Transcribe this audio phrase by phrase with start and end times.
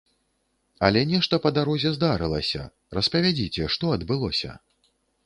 [0.87, 2.63] Але нешта па дарозе здарылася,
[2.99, 4.57] распавядзіце, што адбылося?